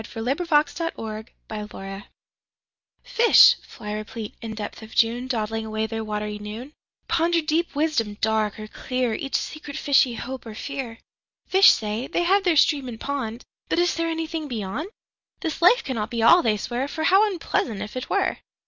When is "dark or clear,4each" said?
8.19-9.35